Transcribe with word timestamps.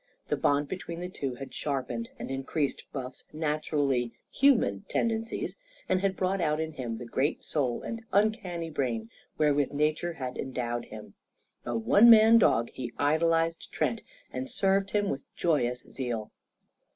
The 0.29 0.35
bond 0.35 0.67
between 0.67 0.99
the 0.99 1.09
two 1.11 1.35
had 1.35 1.53
sharpened 1.53 2.09
and 2.17 2.31
increased 2.31 2.85
Buff's 2.91 3.25
naturally 3.31 4.13
"human" 4.31 4.83
tendencies, 4.89 5.57
and 5.87 6.01
had 6.01 6.15
brought 6.15 6.41
out 6.41 6.59
in 6.59 6.71
him 6.71 6.97
the 6.97 7.05
great 7.05 7.43
soul 7.43 7.83
and 7.83 8.01
uncanny 8.11 8.71
brain 8.71 9.11
wherewith 9.37 9.71
nature 9.73 10.13
had 10.13 10.39
endowed 10.39 10.85
him. 10.85 11.13
A 11.67 11.77
one 11.77 12.09
man 12.09 12.39
dog, 12.39 12.71
he 12.71 12.91
idolised 12.97 13.71
Trent 13.71 14.01
and 14.33 14.49
served 14.49 14.89
him 14.89 15.07
with 15.07 15.31
joyous 15.35 15.81
zeal. 15.81 16.31